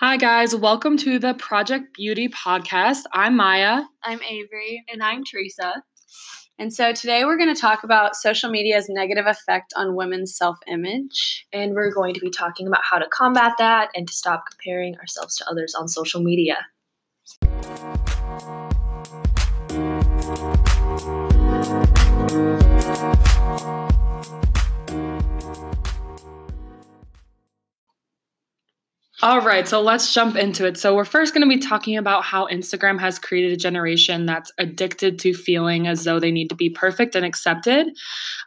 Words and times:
Hi, 0.00 0.16
guys. 0.16 0.56
Welcome 0.56 0.96
to 0.98 1.20
the 1.20 1.34
Project 1.34 1.94
Beauty 1.94 2.28
podcast. 2.28 3.02
I'm 3.12 3.36
Maia. 3.36 3.82
I'm 4.02 4.20
Avery. 4.28 4.82
And 4.92 5.00
I'm 5.00 5.22
Teresa. 5.22 5.84
And 6.58 6.74
so 6.74 6.92
today 6.92 7.24
we're 7.24 7.36
going 7.36 7.54
to 7.54 7.60
talk 7.60 7.84
about 7.84 8.16
social 8.16 8.50
media's 8.50 8.88
negative 8.88 9.26
effect 9.26 9.72
on 9.76 9.94
women's 9.94 10.36
self 10.36 10.58
image. 10.66 11.46
And 11.52 11.74
we're 11.74 11.92
going 11.92 12.12
to 12.12 12.18
be 12.18 12.30
talking 12.30 12.66
about 12.66 12.80
how 12.82 12.98
to 12.98 13.06
combat 13.06 13.52
that 13.58 13.90
and 13.94 14.08
to 14.08 14.12
stop 14.12 14.42
comparing 14.50 14.96
ourselves 14.96 15.36
to 15.36 15.48
others 15.48 15.76
on 15.76 15.86
social 15.86 16.20
media. 16.20 16.66
All 29.24 29.40
right, 29.40 29.66
so 29.66 29.80
let's 29.80 30.12
jump 30.12 30.36
into 30.36 30.66
it. 30.66 30.76
So, 30.76 30.94
we're 30.94 31.06
first 31.06 31.32
going 31.32 31.48
to 31.48 31.48
be 31.48 31.58
talking 31.58 31.96
about 31.96 32.24
how 32.24 32.46
Instagram 32.48 33.00
has 33.00 33.18
created 33.18 33.52
a 33.52 33.56
generation 33.56 34.26
that's 34.26 34.52
addicted 34.58 35.18
to 35.20 35.32
feeling 35.32 35.86
as 35.86 36.04
though 36.04 36.20
they 36.20 36.30
need 36.30 36.50
to 36.50 36.54
be 36.54 36.68
perfect 36.68 37.14
and 37.14 37.24
accepted. 37.24 37.86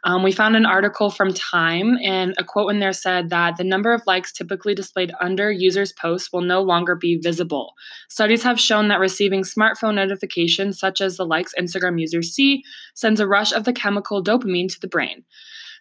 Um, 0.04 0.22
we 0.22 0.30
found 0.30 0.54
an 0.54 0.66
article 0.66 1.10
from 1.10 1.34
Time, 1.34 1.98
and 2.04 2.32
a 2.38 2.44
quote 2.44 2.70
in 2.70 2.78
there 2.78 2.92
said 2.92 3.30
that 3.30 3.56
the 3.56 3.64
number 3.64 3.92
of 3.92 4.06
likes 4.06 4.30
typically 4.30 4.72
displayed 4.72 5.10
under 5.20 5.50
users' 5.50 5.92
posts 5.92 6.32
will 6.32 6.42
no 6.42 6.62
longer 6.62 6.94
be 6.94 7.16
visible. 7.16 7.72
Studies 8.08 8.44
have 8.44 8.60
shown 8.60 8.86
that 8.86 9.00
receiving 9.00 9.42
smartphone 9.42 9.96
notifications, 9.96 10.78
such 10.78 11.00
as 11.00 11.16
the 11.16 11.26
likes 11.26 11.54
Instagram 11.58 12.00
users 12.00 12.32
see, 12.32 12.62
sends 12.94 13.18
a 13.18 13.26
rush 13.26 13.52
of 13.52 13.64
the 13.64 13.72
chemical 13.72 14.22
dopamine 14.22 14.68
to 14.68 14.78
the 14.78 14.86
brain. 14.86 15.24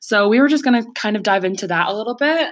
So, 0.01 0.27
we 0.27 0.39
were 0.39 0.47
just 0.47 0.63
going 0.63 0.81
to 0.81 0.91
kind 0.93 1.15
of 1.15 1.21
dive 1.21 1.45
into 1.45 1.67
that 1.67 1.87
a 1.87 1.95
little 1.95 2.15
bit. 2.15 2.49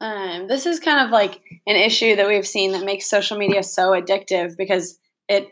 Um, 0.00 0.46
this 0.46 0.66
is 0.66 0.78
kind 0.80 1.04
of 1.04 1.10
like 1.10 1.40
an 1.66 1.76
issue 1.76 2.16
that 2.16 2.28
we've 2.28 2.46
seen 2.46 2.72
that 2.72 2.84
makes 2.84 3.10
social 3.10 3.36
media 3.36 3.62
so 3.62 3.90
addictive 3.90 4.56
because 4.56 4.98
it 5.28 5.48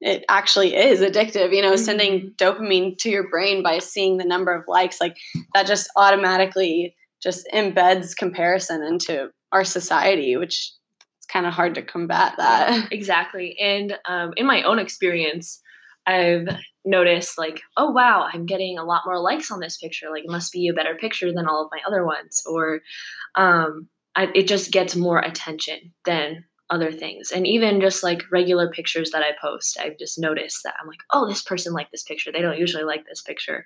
it 0.00 0.24
actually 0.28 0.74
is 0.74 1.00
addictive. 1.00 1.54
You 1.54 1.62
know, 1.62 1.74
mm-hmm. 1.74 1.84
sending 1.84 2.34
dopamine 2.36 2.98
to 2.98 3.10
your 3.10 3.28
brain 3.28 3.62
by 3.62 3.78
seeing 3.78 4.16
the 4.16 4.24
number 4.24 4.54
of 4.54 4.64
likes, 4.66 5.00
like 5.00 5.16
that, 5.54 5.66
just 5.66 5.88
automatically 5.96 6.94
just 7.22 7.48
embeds 7.54 8.14
comparison 8.14 8.82
into 8.82 9.30
our 9.50 9.64
society, 9.64 10.36
which 10.36 10.72
it's 11.18 11.26
kind 11.32 11.46
of 11.46 11.54
hard 11.54 11.74
to 11.76 11.82
combat 11.82 12.34
that. 12.36 12.88
Exactly. 12.92 13.56
And 13.58 13.98
um, 14.06 14.32
in 14.36 14.46
my 14.46 14.62
own 14.62 14.78
experience, 14.78 15.60
I've 16.06 16.48
noticed 16.84 17.38
like, 17.38 17.62
oh 17.76 17.90
wow, 17.90 18.28
I'm 18.32 18.46
getting 18.46 18.78
a 18.78 18.84
lot 18.84 19.02
more 19.06 19.20
likes 19.20 19.50
on 19.50 19.60
this 19.60 19.78
picture. 19.78 20.10
Like 20.10 20.24
it 20.24 20.30
must 20.30 20.52
be 20.52 20.68
a 20.68 20.74
better 20.74 20.94
picture 20.94 21.32
than 21.32 21.46
all 21.46 21.64
of 21.64 21.70
my 21.72 21.80
other 21.86 22.04
ones, 22.04 22.42
or 22.46 22.80
um, 23.34 23.88
I, 24.14 24.30
it 24.34 24.46
just 24.46 24.70
gets 24.70 24.94
more 24.94 25.18
attention 25.18 25.92
than 26.04 26.44
other 26.70 26.92
things. 26.92 27.30
And 27.30 27.46
even 27.46 27.80
just 27.80 28.02
like 28.02 28.22
regular 28.32 28.70
pictures 28.70 29.10
that 29.10 29.22
I 29.22 29.32
post, 29.40 29.78
I've 29.80 29.98
just 29.98 30.18
noticed 30.18 30.62
that 30.64 30.74
I'm 30.80 30.88
like, 30.88 31.00
oh, 31.12 31.28
this 31.28 31.42
person 31.42 31.72
liked 31.72 31.92
this 31.92 32.02
picture. 32.02 32.32
They 32.32 32.40
don't 32.40 32.58
usually 32.58 32.84
like 32.84 33.06
this 33.06 33.22
picture, 33.22 33.64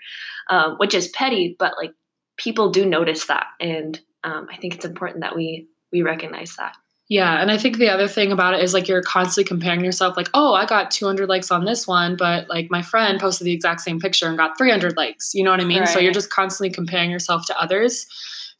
um, 0.50 0.76
which 0.78 0.94
is 0.94 1.08
petty, 1.08 1.56
but 1.58 1.74
like 1.76 1.92
people 2.36 2.70
do 2.70 2.86
notice 2.86 3.26
that, 3.26 3.46
and 3.60 4.00
um, 4.24 4.48
I 4.50 4.56
think 4.56 4.74
it's 4.74 4.84
important 4.84 5.22
that 5.22 5.36
we 5.36 5.68
we 5.92 6.02
recognize 6.02 6.54
that. 6.56 6.76
Yeah, 7.08 7.40
and 7.40 7.50
I 7.50 7.56
think 7.56 7.78
the 7.78 7.88
other 7.88 8.06
thing 8.06 8.32
about 8.32 8.52
it 8.52 8.62
is 8.62 8.74
like 8.74 8.86
you're 8.86 9.00
constantly 9.02 9.48
comparing 9.48 9.82
yourself 9.82 10.16
like, 10.16 10.28
"Oh, 10.34 10.52
I 10.52 10.66
got 10.66 10.90
200 10.90 11.28
likes 11.28 11.50
on 11.50 11.64
this 11.64 11.86
one, 11.86 12.16
but 12.16 12.48
like 12.50 12.70
my 12.70 12.82
friend 12.82 13.18
posted 13.18 13.46
the 13.46 13.52
exact 13.52 13.80
same 13.80 13.98
picture 13.98 14.26
and 14.26 14.36
got 14.36 14.58
300 14.58 14.94
likes." 14.96 15.34
You 15.34 15.42
know 15.42 15.50
what 15.50 15.60
I 15.60 15.64
mean? 15.64 15.80
Right. 15.80 15.88
So 15.88 15.98
you're 15.98 16.12
just 16.12 16.30
constantly 16.30 16.70
comparing 16.70 17.10
yourself 17.10 17.46
to 17.46 17.58
others 17.58 18.06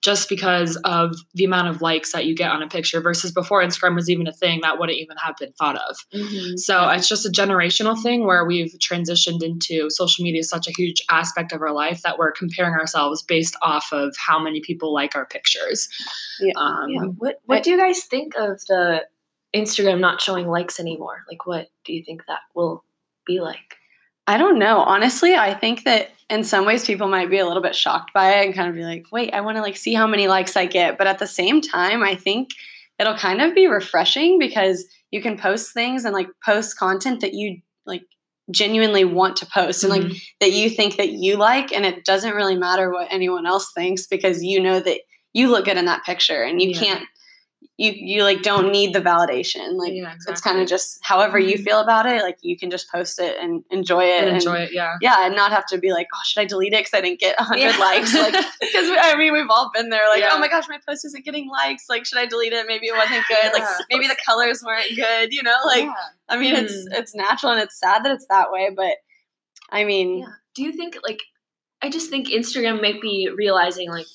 just 0.01 0.29
because 0.29 0.77
of 0.85 1.17
the 1.35 1.45
amount 1.45 1.69
of 1.69 1.83
likes 1.83 2.13
that 2.13 2.25
you 2.25 2.35
get 2.35 2.51
on 2.51 2.63
a 2.63 2.69
picture 2.69 3.01
versus 3.01 3.33
before 3.33 3.63
Instagram 3.63 3.97
was 3.97 4.09
even 4.09 4.27
a 4.29 4.33
thing 4.33 4.61
that 4.63 4.79
wouldn't 4.79 4.99
even 4.99 5.17
have 5.17 5.37
been 5.39 5.53
thought 5.53 5.77
of. 5.77 5.97
Mm-hmm. 6.15 6.57
So 6.57 6.89
it's 6.91 7.09
just 7.09 7.27
a 7.27 7.31
generational 7.31 8.01
thing 8.01 8.25
where 8.25 8.47
we've 8.47 8.73
transitioned 8.79 9.43
into 9.43 9.91
social 9.91 10.23
media 10.23 10.41
is 10.41 10.49
such 10.49 10.69
a 10.69 10.73
huge 10.73 11.03
aspect 11.11 11.53
of 11.53 11.63
our 11.63 11.73
life 11.73 12.03
that 12.03 12.17
we're 12.17 12.33
comparing 12.33 12.75
ourselves 12.75 13.23
based 13.23 13.57
off 13.61 13.89
of 13.93 14.15
how 14.17 14.39
many 14.39 14.61
people 14.61 14.95
like 14.95 15.17
our 15.17 15.27
pictures. 15.27 15.89
Yeah. 16.41 16.53
Um, 16.57 16.89
yeah. 16.89 17.01
What 17.03 17.41
What 17.47 17.59
I, 17.59 17.61
do 17.63 17.71
you 17.73 17.79
guys 17.79 18.05
think 18.05 18.37
of 18.37 18.61
the 18.69 19.05
Instagram 19.55 19.99
not 19.99 20.21
showing 20.21 20.47
likes 20.47 20.79
anymore? 20.79 21.25
Like, 21.29 21.47
what 21.47 21.69
do 21.85 21.93
you 21.93 22.05
think 22.05 22.23
that 22.29 22.41
will 22.55 22.85
be 23.27 23.41
like? 23.41 23.79
I 24.29 24.37
don't 24.37 24.59
know. 24.59 24.81
Honestly, 24.81 25.35
I 25.35 25.55
think 25.55 25.85
that 25.85 26.11
in 26.29 26.45
some 26.45 26.67
ways 26.67 26.85
people 26.85 27.09
might 27.09 27.31
be 27.31 27.39
a 27.39 27.47
little 27.47 27.63
bit 27.63 27.75
shocked 27.75 28.13
by 28.13 28.35
it 28.35 28.45
and 28.45 28.55
kind 28.55 28.69
of 28.69 28.75
be 28.75 28.85
like, 28.85 29.07
wait, 29.11 29.33
I 29.33 29.41
want 29.41 29.57
to 29.57 29.63
like 29.63 29.79
see 29.79 29.95
how 29.95 30.07
many 30.07 30.29
likes 30.29 30.55
I 30.55 30.67
get. 30.67 30.99
But 30.99 31.07
at 31.07 31.19
the 31.19 31.27
same 31.27 31.63
time, 31.63 32.03
I 32.03 32.15
think 32.15 32.51
it'll 32.99 33.17
kind 33.17 33.41
of 33.41 33.55
be 33.55 33.67
refreshing 33.67 34.39
because 34.39 34.85
you 35.11 35.23
can 35.23 35.39
post 35.39 35.73
things 35.73 36.05
and 36.05 36.13
like 36.13 36.29
post 36.45 36.79
content 36.79 37.23
that 37.23 37.33
you 37.33 37.63
like 37.87 38.03
genuinely 38.51 39.07
want 39.07 39.37
to 39.37 39.47
post 39.47 39.83
and 39.83 39.91
like 39.91 40.03
mm-hmm. 40.03 40.17
that 40.41 40.53
you 40.53 40.69
think 40.69 40.97
that 40.97 41.13
you 41.13 41.37
like 41.37 41.73
and 41.73 41.87
it 41.87 42.05
doesn't 42.05 42.35
really 42.35 42.57
matter 42.57 42.91
what 42.91 43.09
anyone 43.11 43.47
else 43.47 43.73
thinks 43.73 44.07
because 44.07 44.45
you 44.45 44.61
know 44.61 44.79
that 44.79 45.01
you 45.33 45.51
look 45.51 45.65
good 45.65 45.79
in 45.79 45.87
that 45.87 46.05
picture 46.05 46.43
and 46.43 46.61
you 46.61 46.71
yeah. 46.71 46.79
can't 46.79 47.05
you 47.79 47.93
you 47.95 48.25
like 48.25 48.43
don't 48.43 48.73
need 48.73 48.93
the 48.93 49.01
validation. 49.01 49.75
Like 49.75 49.93
yeah, 49.93 50.13
exactly. 50.13 50.33
it's 50.33 50.41
kind 50.41 50.61
of 50.61 50.67
just 50.67 50.99
however 51.03 51.39
you 51.39 51.55
mm-hmm. 51.55 51.63
feel 51.63 51.81
about 51.81 52.07
it. 52.07 52.23
Like 52.23 52.39
you 52.43 52.59
can 52.59 52.71
just 52.71 52.91
post 52.91 53.21
it 53.21 53.37
and 53.41 53.63
enjoy 53.71 54.05
it. 54.05 54.25
And 54.25 54.37
enjoy 54.37 54.57
it, 54.57 54.73
yeah. 54.73 54.97
Yeah, 55.01 55.25
and 55.25 55.37
not 55.37 55.53
have 55.53 55.65
to 55.67 55.79
be 55.79 55.93
like, 55.93 56.09
oh, 56.13 56.21
should 56.25 56.41
I 56.41 56.45
delete 56.45 56.73
it 56.73 56.81
because 56.81 56.95
I 56.95 57.01
didn't 57.01 57.21
get 57.21 57.39
hundred 57.39 57.61
yeah. 57.61 57.79
likes? 57.79 58.13
Like 58.13 58.33
because 58.61 58.91
I 59.01 59.15
mean 59.17 59.33
we've 59.33 59.49
all 59.49 59.71
been 59.73 59.91
there. 59.91 60.09
Like 60.09 60.21
yeah. 60.21 60.31
oh 60.33 60.41
my 60.41 60.49
gosh, 60.49 60.65
my 60.69 60.79
post 60.89 61.05
isn't 61.05 61.25
getting 61.25 61.49
likes. 61.49 61.85
Like 61.89 62.05
should 62.05 62.19
I 62.19 62.27
delete 62.27 62.53
it? 62.53 62.67
Maybe 62.67 62.87
it 62.89 62.97
wasn't 62.97 63.25
good. 63.29 63.53
Like 63.53 63.69
maybe 63.91 64.09
the 64.09 64.17
colors 64.27 64.61
weren't 64.65 64.97
good. 64.97 65.33
You 65.33 65.45
know, 65.45 65.57
like 65.65 65.89
I 66.29 66.37
mean 66.37 66.57
mm. 66.57 66.65
it's 66.65 66.87
it's 66.91 67.15
natural 67.15 67.53
and 67.53 67.61
it's 67.61 67.79
sad 67.79 68.05
that 68.05 68.13
it's 68.13 68.27
that 68.29 68.51
way, 68.51 68.71
but 68.75 68.95
I 69.71 69.85
mean, 69.85 70.27
do 70.55 70.65
you 70.65 70.73
think 70.73 70.97
like 71.05 71.21
I 71.81 71.91
just 71.91 72.11
think 72.11 72.29
Instagram 72.29 72.83
might 72.83 73.01
be 73.01 73.31
realizing 73.37 73.89
like 73.89 74.07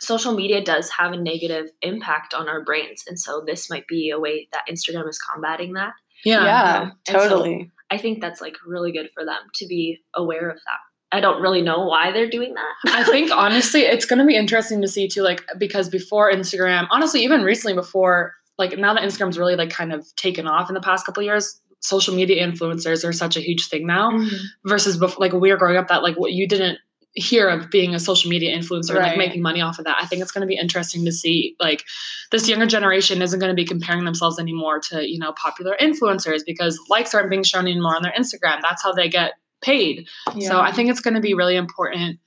social 0.00 0.34
media 0.34 0.62
does 0.62 0.90
have 0.90 1.12
a 1.12 1.16
negative 1.16 1.70
impact 1.82 2.34
on 2.34 2.48
our 2.48 2.62
brains. 2.62 3.04
And 3.08 3.18
so 3.18 3.42
this 3.46 3.70
might 3.70 3.86
be 3.86 4.10
a 4.10 4.20
way 4.20 4.48
that 4.52 4.64
Instagram 4.70 5.08
is 5.08 5.18
combating 5.18 5.72
that. 5.74 5.92
Yeah, 6.24 6.44
yeah 6.44 6.80
um, 6.80 6.92
totally. 7.04 7.64
So 7.64 7.70
I 7.90 7.98
think 7.98 8.20
that's 8.20 8.40
like 8.40 8.56
really 8.66 8.92
good 8.92 9.10
for 9.14 9.24
them 9.24 9.38
to 9.54 9.66
be 9.66 10.02
aware 10.14 10.48
of 10.48 10.56
that. 10.56 10.78
I 11.12 11.20
don't 11.20 11.40
really 11.40 11.62
know 11.62 11.86
why 11.86 12.10
they're 12.12 12.28
doing 12.28 12.54
that. 12.54 12.74
I 12.92 13.04
think 13.04 13.30
honestly, 13.30 13.82
it's 13.82 14.06
going 14.06 14.18
to 14.18 14.24
be 14.24 14.36
interesting 14.36 14.82
to 14.82 14.88
see 14.88 15.08
too, 15.08 15.22
like, 15.22 15.44
because 15.56 15.88
before 15.88 16.32
Instagram, 16.32 16.88
honestly, 16.90 17.22
even 17.22 17.42
recently 17.42 17.74
before, 17.74 18.34
like, 18.58 18.76
now 18.76 18.92
that 18.94 19.02
Instagram's 19.02 19.38
really 19.38 19.56
like 19.56 19.70
kind 19.70 19.92
of 19.92 20.04
taken 20.16 20.46
off 20.46 20.68
in 20.68 20.74
the 20.74 20.80
past 20.80 21.06
couple 21.06 21.22
years, 21.22 21.60
social 21.80 22.14
media 22.14 22.44
influencers 22.44 23.06
are 23.08 23.12
such 23.12 23.36
a 23.36 23.40
huge 23.40 23.68
thing 23.68 23.86
now 23.86 24.10
mm-hmm. 24.10 24.36
versus 24.68 24.96
before, 24.96 25.24
like, 25.24 25.32
we 25.32 25.50
were 25.50 25.56
growing 25.56 25.76
up 25.76 25.88
that, 25.88 26.02
like, 26.02 26.16
what 26.16 26.32
you 26.32 26.48
didn't 26.48 26.78
hear 27.16 27.48
of 27.48 27.70
being 27.70 27.94
a 27.94 27.98
social 27.98 28.30
media 28.30 28.56
influencer 28.56 28.94
right. 28.94 29.08
like 29.08 29.16
making 29.18 29.40
money 29.40 29.62
off 29.62 29.78
of 29.78 29.86
that 29.86 29.96
i 30.00 30.06
think 30.06 30.20
it's 30.20 30.30
going 30.30 30.42
to 30.42 30.46
be 30.46 30.56
interesting 30.56 31.04
to 31.04 31.10
see 31.10 31.56
like 31.58 31.82
this 32.30 32.46
younger 32.46 32.66
generation 32.66 33.22
isn't 33.22 33.40
going 33.40 33.50
to 33.50 33.54
be 33.54 33.64
comparing 33.64 34.04
themselves 34.04 34.38
anymore 34.38 34.78
to 34.78 35.10
you 35.10 35.18
know 35.18 35.32
popular 35.32 35.74
influencers 35.80 36.40
because 36.44 36.78
likes 36.90 37.14
aren't 37.14 37.30
being 37.30 37.42
shown 37.42 37.66
anymore 37.66 37.96
on 37.96 38.02
their 38.02 38.12
instagram 38.12 38.60
that's 38.60 38.82
how 38.82 38.92
they 38.92 39.08
get 39.08 39.32
paid 39.62 40.06
yeah. 40.34 40.48
so 40.48 40.60
i 40.60 40.70
think 40.70 40.90
it's 40.90 41.00
going 41.00 41.14
to 41.14 41.20
be 41.20 41.32
really 41.32 41.56
important 41.56 42.20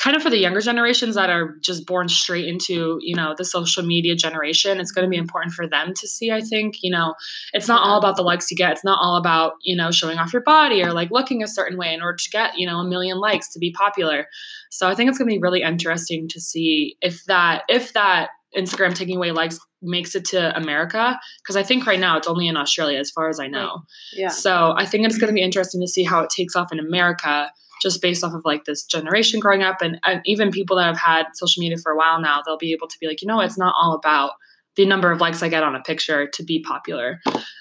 kind 0.00 0.16
of 0.16 0.22
for 0.22 0.30
the 0.30 0.38
younger 0.38 0.60
generations 0.60 1.14
that 1.14 1.30
are 1.30 1.56
just 1.60 1.86
born 1.86 2.08
straight 2.08 2.46
into 2.46 2.98
you 3.02 3.14
know 3.14 3.34
the 3.36 3.44
social 3.44 3.84
media 3.84 4.16
generation 4.16 4.80
it's 4.80 4.92
going 4.92 5.04
to 5.04 5.10
be 5.10 5.16
important 5.16 5.52
for 5.52 5.68
them 5.68 5.92
to 5.94 6.08
see 6.08 6.30
i 6.30 6.40
think 6.40 6.76
you 6.82 6.90
know 6.90 7.14
it's 7.52 7.68
not 7.68 7.82
all 7.82 7.98
about 7.98 8.16
the 8.16 8.22
likes 8.22 8.50
you 8.50 8.56
get. 8.56 8.72
It's 8.72 8.84
not 8.84 8.98
all 9.00 9.16
about 9.16 9.54
you 9.62 9.76
know 9.76 9.90
showing 9.90 10.18
off 10.18 10.32
your 10.32 10.42
body 10.42 10.82
or 10.82 10.92
like 10.92 11.10
looking 11.10 11.42
a 11.42 11.48
certain 11.48 11.78
way 11.78 11.92
in 11.92 12.02
order 12.02 12.16
to 12.16 12.30
get 12.30 12.56
you 12.56 12.66
know 12.66 12.78
a 12.78 12.84
million 12.84 13.18
likes 13.18 13.52
to 13.52 13.58
be 13.58 13.72
popular. 13.72 14.26
So 14.70 14.88
i 14.88 14.94
think 14.94 15.08
it's 15.08 15.18
going 15.18 15.28
to 15.28 15.34
be 15.34 15.40
really 15.40 15.62
interesting 15.62 16.28
to 16.28 16.40
see 16.40 16.96
if 17.00 17.24
that 17.24 17.62
if 17.68 17.92
that 17.92 18.30
instagram 18.56 18.94
taking 18.94 19.16
away 19.16 19.30
likes 19.30 19.58
makes 19.82 20.14
it 20.14 20.24
to 20.24 20.56
america 20.56 21.18
because 21.42 21.56
i 21.56 21.62
think 21.62 21.86
right 21.86 22.00
now 22.00 22.16
it's 22.16 22.26
only 22.26 22.48
in 22.48 22.56
australia 22.56 22.98
as 22.98 23.10
far 23.10 23.28
as 23.28 23.38
i 23.38 23.46
know. 23.46 23.82
Yeah. 24.12 24.28
So 24.28 24.74
i 24.76 24.84
think 24.84 25.06
it's 25.06 25.18
going 25.18 25.28
to 25.28 25.34
be 25.34 25.42
interesting 25.42 25.80
to 25.80 25.86
see 25.86 26.02
how 26.04 26.20
it 26.20 26.30
takes 26.30 26.56
off 26.56 26.72
in 26.72 26.78
america 26.78 27.50
just 27.80 28.02
based 28.02 28.24
off 28.24 28.34
of 28.34 28.42
like 28.44 28.64
this 28.64 28.84
generation 28.84 29.40
growing 29.40 29.62
up 29.62 29.80
and, 29.80 29.98
and 30.04 30.20
even 30.24 30.50
people 30.50 30.76
that 30.76 30.86
have 30.86 30.98
had 30.98 31.26
social 31.34 31.60
media 31.60 31.76
for 31.78 31.92
a 31.92 31.96
while 31.96 32.20
now 32.20 32.40
they'll 32.44 32.58
be 32.58 32.72
able 32.72 32.88
to 32.88 32.96
be 33.00 33.06
like 33.06 33.22
you 33.22 33.28
know 33.28 33.40
it's 33.40 33.58
not 33.58 33.74
all 33.80 33.94
about 33.94 34.32
the 34.76 34.86
number 34.86 35.10
of 35.10 35.20
likes 35.20 35.42
i 35.42 35.48
get 35.48 35.62
on 35.62 35.74
a 35.74 35.82
picture 35.82 36.28
to 36.28 36.42
be 36.44 36.62
popular 36.62 37.20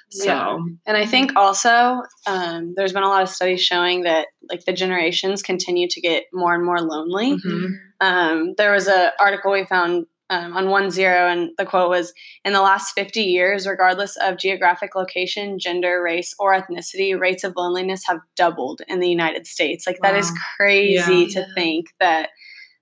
so 0.10 0.25
yeah. 0.25 0.57
and 0.86 0.98
i 0.98 1.06
think 1.06 1.36
also 1.36 2.01
um, 2.27 2.74
there's 2.75 2.94
been 2.94 3.04
a 3.04 3.07
lot 3.07 3.24
of 3.24 3.30
studies 3.30 3.62
showing 3.62 4.04
that 4.04 4.27
like 4.50 4.63
the 4.66 4.74
generations 4.74 5.42
continue 5.42 5.88
to 5.89 6.01
get 6.01 6.24
more 6.33 6.54
and 6.54 6.66
more 6.66 6.80
lonely 6.80 7.36
mm-hmm. 7.38 7.74
um, 8.01 8.54
there 8.57 8.74
was 8.74 8.88
an 8.88 9.10
article 9.19 9.51
we 9.51 9.66
found 9.66 10.06
um, 10.30 10.56
on 10.56 10.66
OneZero, 10.66 11.31
and 11.31 11.52
the 11.58 11.66
quote 11.66 11.90
was 11.90 12.14
In 12.46 12.54
the 12.54 12.62
last 12.62 12.94
50 12.94 13.22
years, 13.22 13.68
regardless 13.68 14.16
of 14.18 14.38
geographic 14.38 14.96
location, 14.96 15.60
gender, 15.60 16.02
race, 16.02 16.36
or 16.40 16.54
ethnicity, 16.54 17.20
rates 17.20 17.44
of 17.44 17.54
loneliness 17.56 18.04
have 18.06 18.20
doubled 18.36 18.81
in 18.88 19.00
the 19.00 19.10
United 19.10 19.48
States. 19.48 19.88
Like, 19.88 20.02
wow. 20.04 20.12
that 20.12 20.20
is 20.20 20.31
crazy 20.58 21.28
yeah. 21.28 21.28
to 21.42 21.54
think 21.56 21.88
that, 22.00 22.30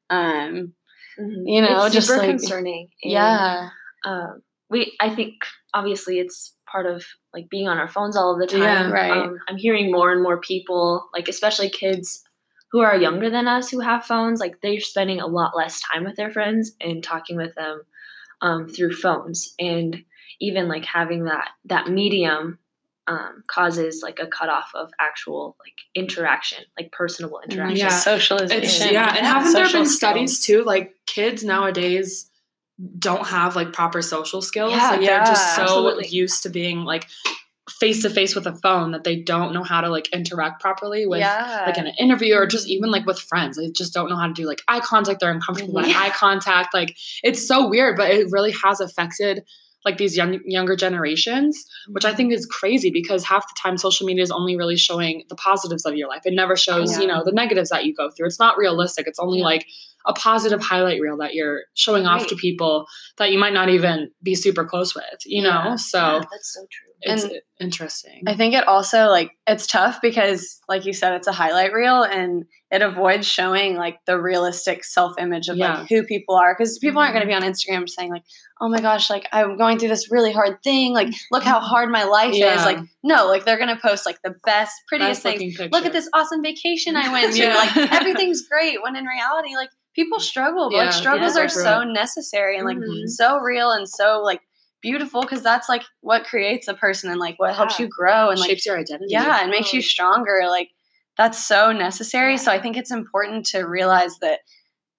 um, 0.09 0.73
mm-hmm. 1.19 1.47
you 1.47 1.61
know, 1.61 1.85
it's 1.85 1.95
just 1.95 2.07
super 2.07 2.19
like, 2.19 2.29
concerning. 2.29 2.89
And, 3.03 3.11
yeah. 3.11 3.69
Um, 4.05 4.41
we 4.69 4.95
I 4.99 5.13
think 5.13 5.33
obviously 5.73 6.19
it's 6.19 6.53
part 6.69 6.85
of 6.85 7.05
like 7.33 7.49
being 7.49 7.67
on 7.67 7.77
our 7.77 7.87
phones 7.87 8.17
all 8.17 8.33
of 8.33 8.39
the 8.39 8.47
time. 8.47 8.61
Yeah, 8.61 8.91
right. 8.91 9.11
Um, 9.11 9.37
I'm 9.47 9.57
hearing 9.57 9.91
more 9.91 10.11
and 10.11 10.21
more 10.21 10.39
people, 10.39 11.07
like 11.13 11.27
especially 11.27 11.69
kids 11.69 12.21
who 12.71 12.81
are 12.81 12.95
younger 12.95 13.29
than 13.29 13.47
us 13.47 13.69
who 13.69 13.79
have 13.79 14.05
phones, 14.05 14.39
like 14.39 14.61
they're 14.61 14.79
spending 14.79 15.19
a 15.19 15.27
lot 15.27 15.55
less 15.55 15.81
time 15.81 16.03
with 16.03 16.15
their 16.15 16.31
friends 16.31 16.73
and 16.81 17.03
talking 17.03 17.37
with 17.37 17.55
them 17.55 17.81
um, 18.41 18.67
through 18.67 18.93
phones, 18.93 19.53
and 19.59 20.03
even 20.39 20.67
like 20.67 20.85
having 20.85 21.25
that 21.25 21.49
that 21.65 21.89
medium 21.89 22.59
um, 23.07 23.43
causes 23.47 24.01
like 24.03 24.19
a 24.19 24.27
cutoff 24.27 24.71
of 24.75 24.91
actual 24.99 25.55
like 25.59 25.77
interaction, 25.95 26.65
like 26.77 26.91
personable 26.91 27.39
interaction. 27.49 27.77
Yeah. 27.77 27.89
socialization. 27.89 28.63
It's, 28.63 28.91
yeah, 28.91 29.15
and 29.15 29.25
haven't 29.25 29.53
there 29.53 29.63
been 29.63 29.85
skills. 29.85 29.95
studies 29.95 30.45
too? 30.45 30.63
Like 30.63 30.93
kids 31.05 31.43
nowadays 31.43 32.29
don't 32.99 33.25
have 33.25 33.55
like 33.55 33.73
proper 33.73 34.01
social 34.01 34.41
skills. 34.41 34.73
Yeah, 34.73 34.91
like 34.91 35.01
they're 35.01 35.19
just 35.19 35.55
so 35.55 35.63
absolutely. 35.63 36.07
used 36.09 36.43
to 36.43 36.49
being 36.49 36.81
like 36.83 37.07
face 37.69 38.01
to 38.01 38.09
face 38.09 38.33
with 38.33 38.47
a 38.47 38.55
phone 38.55 38.91
that 38.91 39.03
they 39.03 39.15
don't 39.15 39.53
know 39.53 39.63
how 39.63 39.81
to 39.81 39.89
like 39.89 40.07
interact 40.13 40.61
properly 40.61 41.05
with 41.05 41.19
yeah. 41.19 41.63
like 41.65 41.77
in 41.77 41.87
an 41.87 41.93
interview 41.99 42.35
or 42.35 42.47
just 42.47 42.67
even 42.67 42.89
like 42.89 43.05
with 43.05 43.19
friends. 43.19 43.57
They 43.57 43.69
just 43.69 43.93
don't 43.93 44.09
know 44.09 44.15
how 44.15 44.27
to 44.27 44.33
do 44.33 44.45
like 44.45 44.61
eye 44.67 44.79
contact. 44.79 45.19
They're 45.19 45.31
uncomfortable 45.31 45.73
with 45.73 45.87
Yeah. 45.87 45.99
eye 45.99 46.09
contact. 46.09 46.73
Like 46.73 46.97
it's 47.23 47.45
so 47.45 47.67
weird, 47.67 47.97
but 47.97 48.09
it 48.09 48.27
really 48.31 48.53
has 48.63 48.79
affected 48.79 49.43
like 49.85 49.97
these 49.97 50.17
young 50.17 50.39
younger 50.45 50.75
generations, 50.75 51.65
which 51.89 52.03
I 52.03 52.09
mm-hmm. 52.09 52.17
think 52.17 52.33
is 52.33 52.45
crazy 52.45 52.89
because 52.89 53.23
half 53.23 53.47
the 53.47 53.55
time 53.61 53.77
social 53.77 54.05
media 54.05 54.23
is 54.23 54.31
only 54.31 54.57
really 54.57 54.75
showing 54.75 55.23
the 55.29 55.35
positives 55.35 55.85
of 55.85 55.95
your 55.95 56.09
life. 56.09 56.23
It 56.25 56.33
never 56.33 56.55
shows, 56.55 56.97
you 56.99 57.07
know, 57.07 57.23
the 57.23 57.31
negatives 57.31 57.69
that 57.69 57.85
you 57.85 57.93
go 57.93 58.09
through. 58.11 58.27
It's 58.27 58.39
not 58.39 58.57
realistic. 58.57 59.07
It's 59.07 59.19
only 59.19 59.39
Yeah. 59.39 59.45
like 59.45 59.65
a 60.05 60.13
positive 60.13 60.61
highlight 60.61 61.01
reel 61.01 61.17
that 61.17 61.33
you're 61.33 61.61
showing 61.73 62.05
off 62.05 62.21
Right. 62.21 62.29
to 62.29 62.35
people 62.35 62.85
that 63.17 63.31
you 63.31 63.39
might 63.39 63.53
not 63.53 63.69
even 63.69 64.09
be 64.23 64.35
super 64.35 64.63
close 64.65 64.95
with, 64.95 65.03
you 65.25 65.41
know? 65.41 65.75
So 65.77 65.99
Yeah, 65.99 66.19
that's 66.31 66.53
so 66.53 66.61
true. 66.61 66.91
it's 67.01 67.23
And 67.23 67.33
interesting. 67.59 68.23
I 68.27 68.33
think 68.35 68.53
it 68.53 68.67
also 68.67 69.07
like 69.07 69.31
it's 69.47 69.67
tough 69.67 69.99
because 70.01 70.59
like 70.69 70.85
you 70.85 70.93
said 70.93 71.13
it's 71.13 71.27
a 71.27 71.31
highlight 71.33 71.73
reel 71.73 72.03
and 72.03 72.45
it 72.71 72.81
avoids 72.81 73.25
showing 73.27 73.75
like 73.75 73.97
the 74.05 74.19
realistic 74.19 74.83
self-image 74.83 75.47
of 75.49 75.57
Yeah. 75.57 75.67
Mm-hmm. 75.71 75.79
like 75.81 75.89
who 75.89 76.03
people 76.03 76.35
are 76.35 76.55
because 76.57 76.77
people 76.79 77.01
aren't 77.01 77.13
going 77.13 77.21
to 77.25 77.27
be 77.27 77.33
on 77.33 77.41
Instagram 77.43 77.87
saying 77.89 78.11
like 78.11 78.23
oh 78.61 78.69
my 78.69 78.79
gosh 78.79 79.09
like 79.09 79.27
I'm 79.31 79.57
going 79.57 79.77
through 79.79 79.89
this 79.89 80.11
really 80.11 80.31
hard 80.31 80.63
thing 80.63 80.93
like 80.93 81.09
look 81.31 81.43
how 81.43 81.59
hard 81.59 81.89
my 81.89 82.03
life 82.05 82.33
Yeah. 82.33 82.57
is 82.59 82.65
like 82.65 82.79
no 83.03 83.27
like 83.27 83.45
they're 83.45 83.57
going 83.59 83.75
to 83.75 83.81
post 83.81 84.05
like 84.05 84.19
the 84.23 84.35
best 84.45 84.73
prettiest 84.87 85.23
Best 85.23 85.37
things 85.37 85.59
look 85.71 85.85
at 85.85 85.93
this 85.93 86.09
awesome 86.13 86.41
vacation 86.41 86.95
I 86.95 87.11
went 87.11 87.33
to 87.33 87.39
Yeah. 87.43 87.55
like 87.55 87.75
everything's 87.91 88.47
great 88.47 88.81
when 88.81 88.95
in 88.95 89.05
reality 89.05 89.55
like 89.55 89.69
people 89.97 90.19
struggle 90.19 90.69
Yeah, 90.71 90.83
like 90.83 90.93
struggles 90.93 91.35
yeah, 91.35 91.43
are 91.43 91.49
so 91.49 91.83
necessary 91.83 92.55
and 92.57 92.65
like 92.65 92.77
Mhm. 92.77 93.07
so 93.09 93.39
real 93.39 93.71
and 93.71 93.89
so 93.89 94.21
like 94.21 94.41
beautiful 94.81 95.21
because 95.21 95.41
that's 95.41 95.67
like 95.67 95.81
what 96.01 96.23
creates 96.23 96.67
a 96.67 96.73
person 96.75 97.09
and 97.09 97.19
like 97.19 97.37
what 97.39 97.55
helps 97.55 97.79
you 97.79 97.87
grow 97.89 98.29
and 98.29 98.39
like 98.39 98.49
shapes 98.51 98.65
your 98.65 98.77
identity. 98.77 99.07
yeah 99.09 99.43
it 99.43 99.49
makes 99.49 99.73
you 99.73 99.81
stronger 99.81 100.41
like 100.47 100.69
that's 101.17 101.43
so 101.45 101.71
necessary 101.71 102.33
Yeah. 102.33 102.37
so 102.37 102.51
i 102.51 102.61
think 102.61 102.77
it's 102.77 102.91
important 102.91 103.45
to 103.47 103.63
realize 103.63 104.19
that 104.19 104.39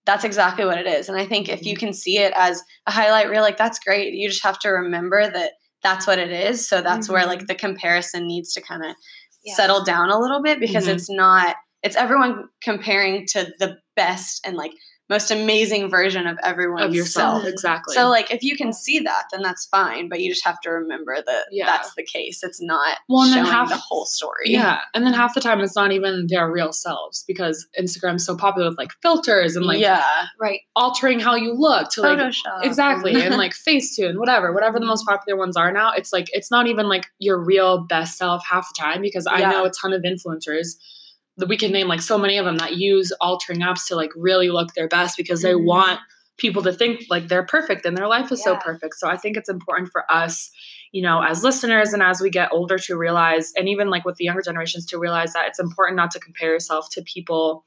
that's 0.04 0.24
exactly 0.24 0.64
what 0.64 0.78
it 0.78 0.86
is 0.88 1.08
and 1.08 1.16
i 1.16 1.24
think 1.24 1.48
if 1.48 1.64
you 1.64 1.74
Mm-hmm. 1.74 1.86
can 1.86 1.92
see 1.92 2.18
it 2.18 2.32
as 2.36 2.60
a 2.88 2.90
highlight 2.90 3.30
reel 3.30 3.42
like 3.42 3.56
that's 3.56 3.78
great 3.78 4.14
you 4.14 4.28
just 4.28 4.42
have 4.42 4.58
to 4.60 4.68
remember 4.70 5.30
that 5.30 5.52
that's 5.84 6.08
what 6.08 6.18
it 6.18 6.32
is 6.32 6.68
so 6.68 6.82
that's 6.82 7.08
where 7.08 7.22
Mhm. 7.22 7.28
like 7.28 7.46
the 7.46 7.54
comparison 7.54 8.26
needs 8.26 8.52
to 8.54 8.60
kind 8.60 8.84
of 8.84 8.96
Yeah. 9.44 9.54
settle 9.54 9.84
down 9.84 10.10
a 10.10 10.18
little 10.18 10.42
bit 10.42 10.58
because 10.58 10.86
Mhm. 10.88 10.94
it's 10.94 11.08
not 11.08 11.54
it's 11.84 11.94
everyone 11.94 12.48
comparing 12.60 13.24
to 13.28 13.52
the 13.60 13.78
best 13.94 14.44
and 14.44 14.56
like 14.56 14.72
most 15.10 15.30
amazing 15.30 15.88
version 15.88 16.26
of 16.26 16.36
everyone 16.42 16.82
of 16.82 16.94
yourself. 16.94 17.42
self. 17.42 17.52
Exactly. 17.52 17.94
so 17.94 18.08
like 18.08 18.30
if 18.30 18.42
you 18.42 18.56
can 18.56 18.72
see 18.72 18.98
that 19.00 19.24
then 19.32 19.42
that's 19.42 19.66
fine 19.66 20.08
but 20.08 20.20
you 20.20 20.30
just 20.30 20.44
have 20.44 20.60
to 20.60 20.70
remember 20.70 21.16
that 21.26 21.44
Yeah. 21.50 21.66
that's 21.66 21.94
the 21.94 22.02
case 22.04 22.42
it's 22.42 22.60
not 22.60 22.98
Well, 23.08 23.22
and 23.22 23.32
then 23.32 23.44
showing 23.44 23.52
half- 23.54 23.68
the 23.70 23.76
whole 23.76 24.04
story 24.06 24.44
Yeah, 24.46 24.80
and 24.94 25.04
then 25.06 25.14
half 25.14 25.34
the 25.34 25.40
time 25.40 25.60
it's 25.60 25.76
not 25.76 25.92
even 25.92 26.26
their 26.28 26.50
real 26.50 26.72
selves 26.72 27.24
because 27.26 27.66
Instagram's 27.80 28.24
so 28.26 28.36
popular 28.36 28.68
with 28.68 28.78
like 28.78 28.92
filters 29.02 29.56
and 29.56 29.64
like 29.66 29.80
yeah 29.80 30.26
Right. 30.40 30.60
altering 30.76 31.20
how 31.20 31.34
you 31.34 31.52
look 31.54 31.90
to 31.92 32.02
like 32.02 32.18
Photoshop 32.18 32.64
exactly 32.64 33.20
and 33.22 33.36
like 33.36 33.52
Facetune, 33.68 34.18
whatever, 34.18 34.52
whatever 34.52 34.78
the 34.78 34.86
most 34.86 35.06
popular 35.06 35.38
ones 35.38 35.56
are 35.56 35.70
now. 35.72 35.92
It's 35.92 36.12
like 36.12 36.28
it's 36.32 36.50
not 36.50 36.66
even 36.66 36.88
like 36.88 37.06
your 37.18 37.38
real 37.38 37.84
best 37.86 38.16
self 38.18 38.42
half 38.48 38.66
the 38.68 38.80
time 38.80 39.00
because 39.02 39.26
I 39.26 39.38
Yeah. 39.40 39.50
know 39.50 39.64
a 39.64 39.70
ton 39.70 39.92
of 39.92 40.02
influencers 40.02 40.76
that 40.76 41.07
we 41.46 41.56
can 41.56 41.70
name 41.70 41.86
like 41.88 42.00
so 42.00 42.18
many 42.18 42.36
of 42.38 42.44
them 42.44 42.56
that 42.58 42.76
use 42.76 43.12
altering 43.20 43.60
apps 43.60 43.86
to 43.88 43.94
like 43.94 44.10
really 44.16 44.50
look 44.50 44.74
their 44.74 44.88
best 44.88 45.16
because 45.16 45.42
they 45.42 45.52
Mhm. 45.52 45.64
want 45.64 46.00
people 46.36 46.62
to 46.62 46.72
think 46.72 47.02
like 47.10 47.28
they're 47.28 47.44
perfect 47.46 47.84
and 47.84 47.96
their 47.96 48.06
life 48.08 48.30
is 48.32 48.42
so 48.42 48.56
perfect. 48.56 48.94
So 48.96 49.08
I 49.08 49.16
think 49.16 49.36
it's 49.36 49.48
important 49.48 49.90
for 49.92 50.04
us, 50.10 50.50
you 50.92 51.02
know, 51.02 51.20
as 51.22 51.42
listeners 51.44 51.92
and 51.92 52.02
as 52.02 52.20
we 52.20 52.30
get 52.30 52.50
older 52.52 52.78
to 52.78 52.96
realize, 52.96 53.52
and 53.56 53.68
even 53.68 53.90
like 53.90 54.04
with 54.04 54.16
the 54.16 54.24
younger 54.24 54.42
generations 54.42 54.86
to 54.86 54.98
realize 54.98 55.32
that 55.32 55.46
it's 55.48 55.58
important 55.58 55.96
not 55.96 56.10
to 56.12 56.20
compare 56.20 56.50
yourself 56.52 56.88
to 56.92 57.02
people 57.02 57.64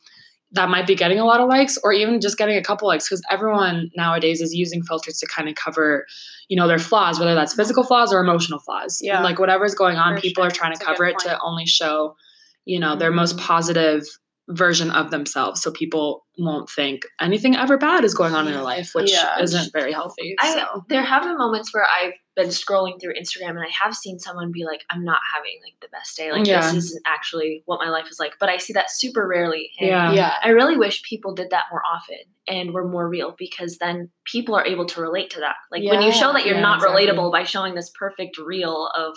that 0.53 0.69
might 0.69 0.85
be 0.85 0.95
getting 0.95 1.18
a 1.19 1.23
lot 1.25 1.39
of 1.39 1.47
likes 1.47 1.77
or 1.83 1.94
even 1.94 2.19
just 2.19 2.38
getting 2.38 2.57
a 2.57 2.62
couple 2.63 2.85
likes 2.88 3.07
because 3.07 3.21
everyone 3.29 3.89
nowadays 3.95 4.41
is 4.41 4.53
using 4.53 4.83
filters 4.83 5.18
to 5.19 5.25
kind 5.27 5.47
of 5.47 5.56
cover 5.56 6.06
you 6.50 6.57
know 6.57 6.68
their 6.68 6.77
flaws 6.77 7.19
whether 7.19 7.33
that's 7.35 7.53
physical 7.53 7.83
flaws 7.85 8.12
or 8.12 8.19
emotional 8.19 8.59
flaws 8.59 9.00
Yeah. 9.01 9.21
like 9.23 9.39
whatever's 9.39 9.73
going 9.75 9.95
on 9.95 10.15
For 10.15 10.21
people 10.21 10.44
sure. 10.44 10.50
are 10.50 10.51
trying 10.51 10.73
to 10.73 10.79
That's 10.79 10.88
good 10.88 10.94
cover 10.97 11.06
it 11.06 11.13
point. 11.13 11.21
to 11.29 11.39
only 11.41 11.65
show 11.65 12.18
you 12.66 12.80
know 12.80 12.96
their 12.96 13.12
most 13.12 13.38
Mhm. 13.38 13.42
positive 13.42 14.04
version 14.50 14.92
of 14.92 15.12
themselves 15.12 15.62
so 15.62 15.72
people 15.72 16.25
won't 16.38 16.69
think 16.69 17.04
anything 17.22 17.56
ever 17.56 17.78
bad 17.78 18.04
is 18.04 18.13
going 18.13 18.34
on 18.34 18.48
in 18.48 18.54
their 18.54 18.63
life 18.63 18.90
which 18.94 19.12
Yeah. 19.12 19.40
isn't 19.40 19.72
very 19.72 19.94
healthy 19.94 20.36
I 20.40 20.54
so 20.56 20.84
there 20.90 21.04
have 21.04 21.24
been 21.24 21.38
moments 21.38 21.74
where 21.74 21.86
I've 21.90 22.13
been 22.36 22.48
scrolling 22.50 23.00
through 23.00 23.13
Instagram 23.13 23.52
and 23.52 23.60
I 23.60 23.69
have 23.84 23.94
seen 23.96 24.18
someone 24.18 24.52
be 24.54 24.63
like, 24.66 24.84
"I'm 24.90 25.04
not 25.04 25.19
having 25.36 25.60
like 25.66 25.75
the 25.81 25.90
best 25.90 26.16
day. 26.18 26.31
Like 26.31 26.48
Yeah. 26.48 26.62
this 26.62 26.86
isn't 26.86 27.02
actually 27.06 27.62
what 27.66 27.80
my 27.80 27.90
life 27.90 28.08
is 28.10 28.19
like." 28.19 28.34
But 28.40 28.48
I 28.50 28.56
see 28.58 28.72
that 28.74 28.90
super 28.90 29.28
rarely. 29.28 29.69
And 29.80 29.90
Yeah. 29.90 30.12
yeah 30.14 30.34
I 30.42 30.50
really 30.50 30.78
wish 30.78 31.04
people 31.04 31.34
did 31.36 31.50
that 31.52 31.66
more 31.72 31.84
often 31.94 32.18
and 32.48 32.74
were 32.74 32.88
more 32.88 33.07
real 33.07 33.36
because 33.38 33.78
then 33.80 34.10
people 34.25 34.56
are 34.56 34.66
able 34.66 34.86
to 34.88 35.02
relate 35.02 35.30
to 35.31 35.42
that. 35.42 35.56
Like 35.72 35.84
when 35.84 36.02
you 36.02 36.12
show 36.12 36.31
that 36.34 36.46
you're 36.46 36.56
Yeah, 36.56 36.62
not 36.62 36.78
exactly. 36.78 37.06
relatable 37.07 37.31
by 37.34 37.44
showing 37.44 37.75
this 37.75 37.92
perfect 38.00 38.38
reel 38.38 38.88
of 38.96 39.16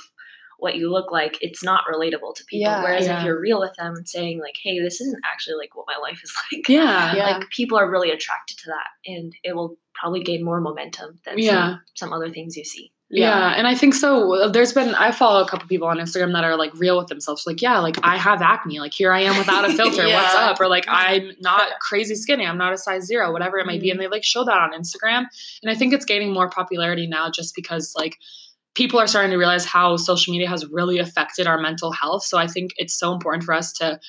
what 0.59 0.77
you 0.77 0.91
look 0.91 1.11
like, 1.11 1.39
it's 1.41 1.63
not 1.63 1.85
relatable 1.93 2.35
to 2.37 2.45
people. 2.45 2.71
Yeah, 2.71 2.83
Whereas 2.83 3.07
yeah. 3.07 3.19
if 3.19 3.25
you're 3.25 3.41
real 3.41 3.61
with 3.61 3.75
them 3.75 3.95
and 3.95 4.09
saying 4.09 4.41
like, 4.41 4.55
"Hey, 4.63 4.81
this 4.81 5.01
isn't 5.01 5.21
actually 5.25 5.57
like 5.57 5.75
what 5.77 5.87
my 5.87 5.97
life 6.01 6.21
is 6.23 6.33
like," 6.53 6.69
yeah 6.69 7.15
Yeah. 7.15 7.37
like 7.39 7.51
people 7.51 7.79
are 7.79 7.91
really 7.91 8.11
attracted 8.11 8.59
to 8.59 8.67
that, 8.67 9.11
and 9.11 9.35
it 9.43 9.55
will 9.55 9.77
probably 9.95 10.23
gain 10.23 10.45
more 10.45 10.61
momentum 10.61 11.19
than 11.25 11.39
Yeah. 11.39 11.53
some, 11.53 11.81
some 11.95 12.13
other 12.13 12.31
things 12.31 12.57
you 12.57 12.65
see. 12.65 12.93
Yeah. 13.11 13.55
and 13.57 13.67
I 13.67 13.75
think 13.75 13.95
so. 13.95 14.49
There's 14.51 14.73
been 14.73 14.95
I 14.95 15.13
follow 15.13 15.43
a 15.43 15.49
couple 15.49 15.69
people 15.69 15.87
on 15.87 15.99
Instagram 15.99 16.33
that 16.33 16.43
are 16.43 16.57
like 16.57 16.75
real 16.75 16.99
with 16.99 17.09
themselves. 17.09 17.47
Like, 17.47 17.63
yeah, 17.63 17.79
like 17.79 17.97
I 18.03 18.17
have 18.17 18.43
acne. 18.43 18.81
Like 18.81 18.93
here 18.93 19.13
I 19.13 19.21
am 19.21 19.39
without 19.39 19.69
a 19.69 19.73
filter. 19.77 20.07
Yeah. 20.07 20.21
What's 20.21 20.35
up? 20.35 20.61
Or 20.61 20.69
like 20.69 20.85
I'm 20.89 21.31
not 21.41 21.79
crazy 21.81 22.15
skinny. 22.15 22.47
I'm 22.47 22.59
not 22.59 22.73
a 22.73 22.79
size 22.79 23.05
zero. 23.05 23.33
Whatever 23.33 23.59
it 23.59 23.67
may 23.67 23.79
be, 23.79 23.91
and 23.91 24.01
mm-hmm. 24.01 24.11
they 24.11 24.17
like 24.17 24.25
show 24.25 24.45
that 24.45 24.59
on 24.59 24.73
Instagram. 24.73 25.27
And 25.63 25.71
I 25.71 25.75
think 25.75 25.93
it's 25.93 26.05
gaining 26.05 26.33
more 26.33 26.49
popularity 26.49 27.07
now 27.07 27.31
just 27.31 27.55
because 27.55 27.95
like 27.97 28.19
people 28.75 28.99
are 28.99 29.07
starting 29.07 29.31
to 29.31 29.37
realize 29.37 29.65
how 29.65 29.97
social 29.97 30.33
media 30.33 30.49
has 30.49 30.67
really 30.67 30.99
affected 30.99 31.47
our 31.47 31.61
mental 31.61 31.93
health. 31.93 32.25
So 32.25 32.39
I 32.39 32.47
think 32.47 32.73
it's 32.77 32.95
so 32.95 33.13
important 33.13 33.45
for 33.45 33.55
us 33.55 33.73
to 33.75 34.01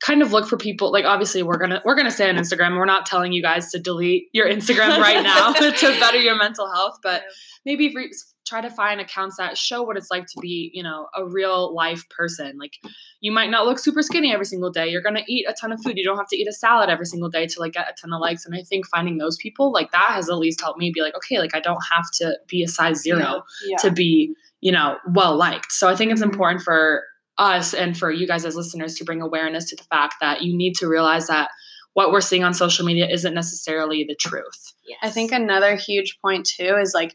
kind 0.00 0.22
of 0.22 0.32
look 0.32 0.46
for 0.46 0.56
people 0.56 0.92
like 0.92 1.04
obviously 1.04 1.42
we're 1.42 1.58
gonna 1.58 1.82
we're 1.84 1.96
gonna 1.96 2.10
stay 2.10 2.28
on 2.28 2.36
instagram. 2.36 2.76
We're 2.76 2.84
not 2.84 3.04
telling 3.06 3.32
you 3.32 3.42
guys 3.42 3.70
to 3.72 3.78
delete 3.80 4.28
your 4.32 4.48
instagram 4.48 4.98
right 5.00 5.22
now 5.22 5.52
to 5.52 6.00
better 6.00 6.18
your 6.18 6.36
mental 6.36 6.70
health 6.72 6.98
but 7.02 7.22
maybe 7.64 7.92
re- 7.94 8.12
try 8.46 8.60
to 8.62 8.70
find 8.70 8.98
accounts 9.00 9.36
that 9.36 9.58
show 9.58 9.82
what 9.82 9.96
it's 9.98 10.10
like 10.10 10.24
to 10.24 10.40
be 10.40 10.70
you 10.72 10.82
know 10.82 11.06
a 11.14 11.26
real 11.26 11.74
life 11.74 12.08
person. 12.08 12.56
Like 12.58 12.74
you 13.20 13.30
might 13.30 13.50
not 13.50 13.66
look 13.66 13.78
super 13.78 14.02
skinny 14.02 14.32
every 14.32 14.46
single 14.46 14.70
day. 14.70 14.88
You're 14.88 15.02
gonna 15.02 15.24
eat 15.28 15.44
a 15.48 15.52
ton 15.52 15.72
of 15.72 15.82
food. 15.82 15.96
You 15.98 16.04
don't 16.04 16.16
have 16.16 16.28
to 16.28 16.36
eat 16.36 16.48
a 16.48 16.52
salad 16.52 16.88
every 16.88 17.04
single 17.04 17.28
day 17.28 17.46
to 17.46 17.60
like 17.60 17.72
get 17.72 17.90
a 17.90 17.94
ton 18.00 18.12
of 18.12 18.20
likes. 18.20 18.46
And 18.46 18.54
i 18.54 18.62
think 18.62 18.86
finding 18.86 19.18
those 19.18 19.36
people 19.36 19.70
like 19.72 19.90
that 19.90 20.10
has 20.10 20.30
at 20.30 20.36
least 20.38 20.60
helped 20.60 20.78
me 20.78 20.90
be 20.94 21.02
like 21.02 21.14
okay 21.16 21.38
like 21.40 21.54
i 21.54 21.60
don't 21.60 21.82
have 21.92 22.04
to 22.20 22.38
be 22.48 22.62
a 22.62 22.68
size 22.68 23.02
zero 23.02 23.42
yeah. 23.66 23.76
to 23.78 23.90
be 23.90 24.34
you 24.60 24.72
know 24.72 24.96
well 25.12 25.36
liked. 25.36 25.72
So 25.72 25.88
i 25.88 25.94
think 25.96 26.12
it's 26.12 26.22
Mhm. 26.22 26.30
important 26.32 26.62
for 26.62 27.02
us 27.38 27.72
and 27.74 27.96
for 27.96 28.10
you 28.10 28.26
guys 28.26 28.44
as 28.44 28.56
listeners 28.56 28.94
to 28.96 29.04
bring 29.04 29.22
awareness 29.22 29.66
to 29.70 29.76
the 29.76 29.84
fact 29.84 30.14
that 30.20 30.42
you 30.42 30.56
need 30.56 30.74
to 30.74 30.86
realize 30.88 31.28
that 31.28 31.48
what 31.94 32.10
we're 32.12 32.20
seeing 32.20 32.44
on 32.44 32.52
social 32.54 32.84
media 32.84 33.08
isn't 33.08 33.34
necessarily 33.34 34.04
the 34.04 34.14
truth 34.16 34.74
Yes. 34.86 34.98
I 35.02 35.10
think 35.10 35.32
another 35.32 35.76
huge 35.76 36.18
point 36.22 36.46
too 36.46 36.76
is 36.80 36.92
like 36.94 37.14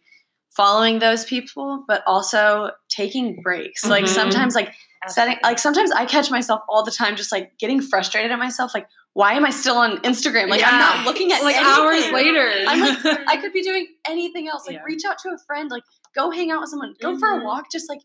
following 0.55 0.99
those 0.99 1.25
people, 1.25 1.83
but 1.87 2.03
also 2.05 2.69
taking 2.89 3.41
breaks. 3.41 3.83
Like 3.83 4.05
Mhm. 4.05 4.09
sometimes 4.09 4.53
like 4.53 4.71
setting 5.07 5.37
like 5.43 5.57
sometimes 5.57 5.91
I 5.91 6.05
catch 6.05 6.29
myself 6.29 6.61
all 6.69 6.83
the 6.85 6.91
time 6.91 7.15
just 7.15 7.31
like 7.31 7.57
getting 7.57 7.81
frustrated 7.81 8.31
at 8.31 8.37
myself. 8.37 8.71
Like, 8.75 8.87
why 9.13 9.33
am 9.33 9.45
I 9.45 9.49
still 9.49 9.77
on 9.77 9.97
Instagram? 10.03 10.49
Like 10.49 10.61
I'm 10.63 10.77
not 10.79 11.05
looking 11.05 11.31
at 11.31 11.43
like 11.43 11.55
anything. 11.55 11.83
hours 11.83 12.11
later 12.11 12.51
I'm 12.67 12.79
like 12.81 13.19
I 13.27 13.37
could 13.37 13.51
be 13.53 13.63
doing 13.63 13.87
anything 14.07 14.47
else. 14.47 14.67
Like 14.67 14.75
Yeah. 14.75 14.83
reach 14.85 15.03
out 15.05 15.17
to 15.23 15.29
a 15.29 15.37
friend, 15.47 15.71
like 15.71 15.83
go 16.15 16.29
hang 16.29 16.51
out 16.51 16.61
with 16.61 16.69
someone, 16.69 16.93
go 17.01 17.17
for 17.17 17.29
a 17.35 17.39
Mhm. 17.39 17.45
walk, 17.45 17.71
just 17.71 17.89
like 17.89 17.99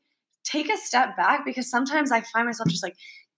take 0.45 0.73
a 0.73 0.77
step 0.77 1.17
back 1.17 1.45
because 1.45 1.71
sometimes 1.71 2.11
I 2.13 2.21
find 2.23 2.47
myself 2.47 2.69
just 2.69 2.83
like 2.83 2.95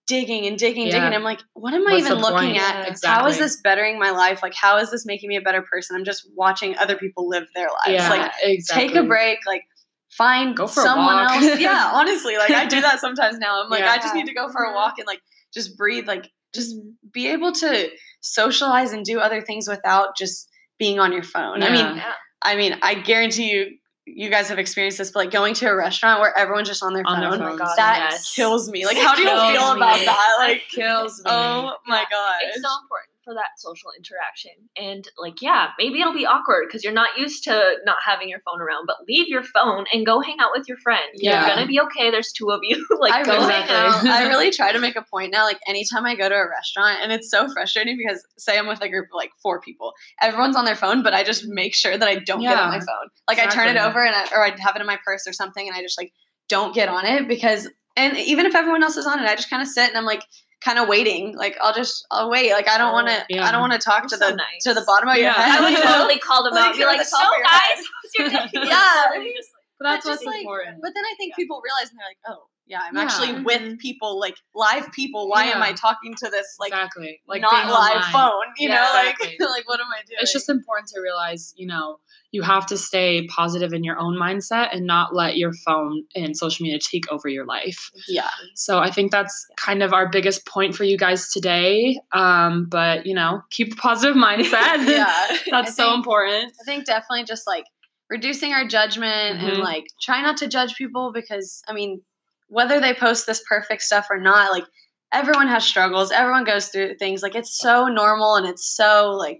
digging 0.07 0.45
and 0.47 0.57
digging, 0.57 0.87
Yeah. 0.87 0.93
digging. 0.99 1.13
I'm 1.13 1.23
like, 1.23 1.39
what 1.53 1.73
am 1.73 1.87
I 1.87 1.93
What's 1.93 2.05
even 2.05 2.17
looking 2.19 2.49
point? 2.49 2.57
at? 2.57 2.83
Yeah, 2.83 2.85
exactly. 2.87 3.31
is 3.31 3.37
this 3.37 3.61
bettering 3.61 3.99
my 3.99 4.11
life? 4.11 4.41
Like, 4.41 4.53
how 4.53 4.77
is 4.77 4.91
this 4.91 5.05
making 5.05 5.29
me 5.29 5.35
a 5.37 5.41
better 5.41 5.61
person? 5.61 5.95
I'm 5.95 6.03
just 6.05 6.27
watching 6.35 6.77
other 6.77 6.95
people 6.97 7.27
live 7.29 7.45
their 7.55 7.67
lives. 7.67 8.03
Yeah, 8.03 8.09
Like, 8.09 8.31
exactly. 8.43 8.87
take 8.87 8.95
a 8.97 9.03
break. 9.03 9.39
Like, 9.47 9.63
find 10.09 10.55
Go 10.55 10.67
for 10.67 10.81
someone 10.81 11.17
else. 11.27 11.59
Yeah, 11.59 11.91
honestly, 11.93 12.37
like 12.37 12.51
I 12.51 12.65
do 12.65 12.81
that 12.81 12.99
sometimes 12.99 13.37
now. 13.37 13.63
I'm 13.63 13.69
like, 13.69 13.81
Yeah. 13.81 13.91
I 13.91 13.97
just 13.97 14.13
need 14.13 14.25
to 14.25 14.33
go 14.33 14.49
for 14.49 14.63
a 14.63 14.71
Mhm. 14.71 14.75
walk 14.75 14.95
and 14.97 15.07
like 15.07 15.21
just 15.53 15.77
breathe. 15.77 16.07
Like, 16.07 16.29
just 16.53 16.75
be 17.13 17.27
able 17.29 17.53
to 17.53 17.89
socialize 18.21 18.91
and 18.91 19.05
do 19.05 19.19
other 19.19 19.41
things 19.41 19.67
without 19.69 20.17
just 20.17 20.49
being 20.77 20.99
on 20.99 21.11
your 21.13 21.23
phone. 21.23 21.63
I 21.63 21.69
mean. 21.69 22.03
I 22.43 22.55
mean, 22.55 22.75
I 22.81 22.95
guarantee 22.95 23.51
you, 23.51 23.77
you 24.15 24.29
guys 24.29 24.49
have 24.49 24.59
experienced 24.59 24.97
this, 24.97 25.11
but 25.11 25.19
like 25.19 25.31
going 25.31 25.53
to 25.55 25.67
a 25.67 25.75
restaurant 25.75 26.19
where 26.21 26.37
everyone's 26.37 26.67
just 26.67 26.83
on 26.83 26.93
their 26.93 27.03
On 27.05 27.15
phone, 27.21 27.21
their 27.21 27.33
Oh 27.33 27.41
my 27.41 27.47
phones. 27.49 27.59
God, 27.59 27.75
that 27.77 28.07
yes. 28.11 28.33
kills 28.33 28.69
me. 28.69 28.85
Like, 28.85 28.97
how 28.97 29.15
do 29.15 29.21
you 29.21 29.27
feel 29.27 29.71
about 29.71 29.99
that? 30.05 30.35
Like, 30.39 30.63
kills 30.73 31.17
me. 31.19 31.23
oh 31.27 31.73
my 31.87 32.05
god. 32.09 32.35
It's 32.43 32.61
so 32.61 32.69
important 32.83 33.10
for 33.23 33.33
that 33.33 33.57
social 33.57 33.89
interaction. 33.97 34.51
And 34.75 35.07
like, 35.17 35.41
yeah, 35.41 35.69
maybe 35.77 36.01
it'll 36.01 36.13
be 36.13 36.25
awkward 36.25 36.65
because 36.67 36.83
you're 36.83 36.93
not 36.93 37.17
used 37.17 37.43
to 37.43 37.75
not 37.85 37.97
having 38.05 38.29
your 38.29 38.39
phone 38.39 38.61
around, 38.61 38.85
but 38.87 38.97
leave 39.07 39.27
your 39.27 39.43
phone 39.43 39.85
and 39.93 40.05
go 40.05 40.21
hang 40.21 40.37
out 40.39 40.49
with 40.55 40.67
your 40.67 40.77
friend. 40.77 41.03
Yeah. 41.15 41.45
You're 41.45 41.55
gonna 41.55 41.67
be 41.67 41.79
okay. 41.81 42.11
There's 42.11 42.31
two 42.31 42.51
of 42.51 42.61
you. 42.63 42.85
like 42.99 43.13
I 43.13 43.23
go 43.23 43.33
really, 43.33 43.53
hang 43.53 43.69
out. 43.69 44.05
I 44.05 44.27
really 44.27 44.51
try 44.61 44.71
to 44.71 44.79
make 44.79 44.95
a 44.95 45.03
point 45.03 45.31
now. 45.31 45.43
Like 45.43 45.59
anytime 45.67 46.05
I 46.05 46.15
go 46.15 46.29
to 46.29 46.35
a 46.35 46.49
restaurant, 46.49 46.99
and 47.01 47.11
it's 47.11 47.29
so 47.29 47.51
frustrating 47.51 47.97
because 47.97 48.25
say 48.37 48.57
I'm 48.57 48.67
with 48.67 48.81
a 48.81 48.89
group 48.89 49.05
of 49.05 49.15
like 49.15 49.31
four 49.41 49.61
people, 49.61 49.93
everyone's 50.21 50.55
on 50.55 50.65
their 50.65 50.75
phone, 50.75 51.03
but 51.03 51.13
I 51.13 51.23
just 51.23 51.45
make 51.47 51.75
sure 51.75 51.97
that 51.97 52.07
I 52.07 52.15
don't 52.15 52.41
get 52.41 52.57
on 52.57 52.69
my 52.69 52.79
phone. 52.79 53.09
Like 53.27 53.39
I 53.39 53.47
turn 53.47 53.67
it 53.67 53.77
over 53.77 54.03
and 54.03 54.15
I, 54.15 54.27
or 54.33 54.45
I 54.45 54.55
have 54.59 54.75
it 54.75 54.81
in 54.81 54.87
my 54.87 54.97
purse 55.05 55.27
or 55.27 55.33
something, 55.33 55.67
and 55.67 55.75
I 55.75 55.81
just 55.81 55.97
like 55.99 56.11
don't 56.49 56.73
get 56.73 56.89
on 56.89 57.05
it 57.05 57.27
because. 57.27 57.69
And 57.97 58.15
even 58.15 58.45
if 58.45 58.55
everyone 58.55 58.83
else 58.83 58.95
is 58.95 59.05
on 59.05 59.19
it, 59.19 59.27
I 59.27 59.35
just 59.35 59.49
kind 59.49 59.61
of 59.61 59.67
sit 59.67 59.89
and 59.89 59.97
I'm 59.97 60.05
like 60.05 60.23
kind 60.63 60.79
of 60.79 60.87
waiting. 60.87 61.35
Like 61.35 61.57
I'll 61.61 61.73
just 61.73 62.05
I'll 62.11 62.29
wait. 62.29 62.51
Like 62.51 62.67
I 62.69 62.77
don't 62.77 62.91
oh, 62.91 62.93
want 62.93 63.07
to. 63.09 63.39
I 63.39 63.51
don't 63.51 63.61
want 63.61 63.73
to 63.73 63.79
talk 63.79 64.03
to 64.07 64.17
so 64.17 64.29
the 64.29 64.35
nice. 64.35 64.63
to 64.63 64.73
the 64.73 64.83
bottom 64.85 65.09
of 65.09 65.17
your 65.17 65.31
head. 65.31 65.59
I 65.59 65.61
would 65.61 65.71
you 65.73 65.79
know? 65.83 65.91
totally 65.97 66.19
call 66.19 66.43
them 66.43 66.53
out 66.53 66.69
and 66.69 66.77
be 66.77 66.85
Like, 66.85 66.99
like, 66.99 67.07
so 67.07 67.17
top 67.17 67.31
guys, 67.43 67.83
head." 68.17 68.31
your? 68.53 68.63
Yeah. 68.67 69.03
And 69.13 69.23
you're 69.23 69.33
just 69.33 69.49
like, 69.53 69.65
But 69.79 69.83
that's 69.85 70.05
But 70.05 70.09
what's 70.11 70.23
just, 70.23 70.25
like, 70.25 70.41
important. 70.41 70.77
But 70.81 70.91
then 70.95 71.03
I 71.05 71.13
think 71.17 71.35
people 71.35 71.61
realize 71.63 71.89
and 71.89 71.99
they're 71.99 72.07
like, 72.07 72.21
oh 72.27 72.47
yeah, 72.67 72.79
I'm 72.83 72.95
Yeah. 72.95 73.01
actually 73.03 73.41
with 73.43 73.61
mm-hmm. 73.61 73.75
people, 73.75 74.19
like 74.19 74.35
live 74.55 74.91
people. 74.91 75.27
Why 75.29 75.45
am 75.45 75.61
I 75.61 75.73
talking 75.73 76.13
to 76.15 76.29
this 76.29 76.55
like 76.59 76.69
exactly. 76.71 77.21
Like 77.27 77.41
not 77.41 77.51
being 77.51 77.73
live 77.73 77.95
online. 77.97 78.11
phone? 78.13 78.53
You 78.57 78.69
Yeah, 78.69 78.75
know, 78.75 79.09
exactly. 79.09 79.37
like 79.39 79.49
like 79.49 79.67
what 79.67 79.79
am 79.79 79.87
I 79.87 80.01
doing? 80.05 80.19
It's 80.21 80.31
just 80.31 80.49
important 80.49 80.87
to 80.89 81.01
realize, 81.01 81.53
you 81.57 81.67
know, 81.67 81.99
you 82.31 82.41
have 82.41 82.65
to 82.67 82.77
stay 82.77 83.27
positive 83.27 83.73
in 83.73 83.83
your 83.83 83.99
own 83.99 84.15
mindset 84.17 84.69
and 84.73 84.85
not 84.85 85.13
let 85.13 85.35
your 85.37 85.51
phone 85.65 86.03
and 86.15 86.35
social 86.37 86.63
media 86.63 86.79
take 86.79 87.11
over 87.11 87.27
your 87.27 87.45
life. 87.45 87.91
yeah, 88.07 88.29
So 88.55 88.79
I 88.79 88.89
think 88.89 89.11
that's 89.11 89.45
kind 89.57 89.83
of 89.83 89.91
our 89.93 90.09
biggest 90.09 90.45
point 90.47 90.73
for 90.75 90.85
you 90.85 90.97
guys 90.97 91.29
today. 91.31 91.99
Um, 92.13 92.67
but 92.69 93.05
you 93.05 93.13
know, 93.13 93.41
keep 93.49 93.73
a 93.73 93.75
positive 93.75 94.15
mindset. 94.15 94.51
yeah. 94.87 95.37
that's 95.51 95.71
I 95.71 95.71
so 95.71 95.83
think- 95.83 95.95
important. 95.97 96.53
I 96.61 96.63
think 96.65 96.85
definitely 96.85 97.25
just 97.25 97.45
like 97.45 97.65
reducing 98.09 98.53
our 98.53 98.65
judgment 98.67 99.41
and 99.43 99.57
Mhm. 99.57 99.63
like 99.63 99.85
try 100.01 100.21
not 100.21 100.37
to 100.37 100.47
judge 100.47 100.75
people 100.75 101.11
because 101.13 101.61
I 101.67 101.73
mean, 101.73 102.01
whether 102.47 102.79
they 102.79 102.93
post 102.93 103.25
this 103.27 103.41
perfect 103.47 103.81
stuff 103.81 104.07
or 104.09 104.19
not, 104.19 104.51
like 104.51 104.65
everyone 105.13 105.47
has 105.49 105.65
struggles. 105.65 106.11
Everyone 106.11 106.43
goes 106.45 106.67
through 106.69 106.95
things. 106.95 107.21
Like 107.21 107.35
it's 107.35 107.57
so 107.57 107.87
normal 107.87 108.35
and 108.35 108.47
it's 108.47 108.73
so 108.75 109.11
like 109.11 109.39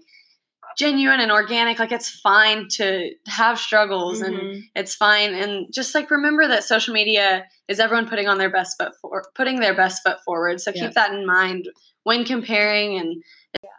genuine 0.76 1.20
and 1.20 1.30
organic. 1.32 1.78
Like 1.78 1.92
it's 1.92 2.08
fine 2.10 2.68
to 2.72 3.10
have 3.26 3.58
struggles 3.58 4.20
and 4.20 4.34
Mhm. 4.36 4.62
it's 4.74 4.94
fine 4.94 5.34
and 5.34 5.72
just 5.72 5.94
like 5.94 6.10
remember 6.10 6.46
that 6.48 6.64
social 6.64 6.94
media 6.94 7.44
is 7.68 7.78
everyone 7.80 8.08
putting 8.08 8.28
on 8.28 8.38
their 8.38 8.50
best 8.50 8.76
foot 8.78 8.92
for 9.00 9.24
putting 9.34 9.60
their 9.60 9.74
best 9.74 10.02
foot 10.02 10.18
forward 10.24 10.60
so 10.60 10.70
Yeah. 10.74 10.86
keep 10.86 10.94
that 10.94 11.12
in 11.12 11.26
mind 11.26 11.68
when 12.04 12.24
comparing 12.24 12.98
and 12.98 13.22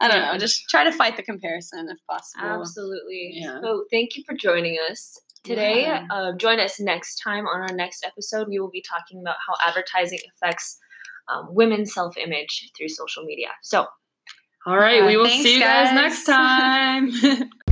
i 0.02 0.08
don't 0.08 0.22
know 0.22 0.38
just 0.38 0.70
try 0.70 0.84
to 0.84 0.92
fight 0.92 1.18
the 1.18 1.24
comparison 1.24 1.90
if 1.90 1.98
possible 2.08 2.62
Absolutely. 2.62 3.32
Yeah. 3.34 3.60
So 3.62 3.86
thank 3.92 4.16
you 4.16 4.24
for 4.26 4.36
joining 4.36 4.78
us 4.90 5.20
today. 5.44 5.82
Yeah. 5.84 6.06
Uh, 6.10 6.32
join 6.38 6.60
us 6.60 6.80
next 6.80 7.20
time 7.22 7.46
on 7.48 7.62
our 7.62 7.76
next 7.76 8.06
episode. 8.06 8.48
We 8.48 8.60
will 8.60 8.70
be 8.72 8.82
talking 8.82 9.20
about 9.20 9.36
how 9.46 9.56
advertising 9.68 10.20
affects 10.36 10.80
um, 11.28 11.48
women's 11.54 11.94
self 11.94 12.16
image 12.18 12.72
through 12.78 12.90
social 12.90 13.24
media. 13.24 13.50
So 13.62 13.88
All 14.65 14.77
right, 14.77 15.01
Yeah, 15.01 15.08
we 15.08 15.15
uh, 15.15 15.20
will 15.20 15.25
thanks, 15.27 15.43
see 15.43 15.55
you 15.55 15.60
guys 15.62 15.89
guys. 15.89 15.96
next 15.96 16.24
time. 16.25 17.50